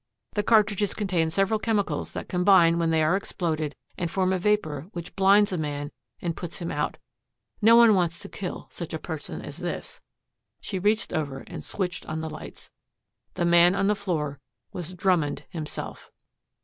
[0.33, 4.87] The cartridges contain several chemicals that combine when they are exploded and form a vapor
[4.93, 5.91] which blinds a man
[6.23, 6.97] and puts him out.
[7.61, 10.01] No one wants to kill such a person as this."
[10.59, 12.71] She reached over and switched on the lights.
[13.35, 14.39] The man on the floor
[14.73, 16.09] was Drummond himself.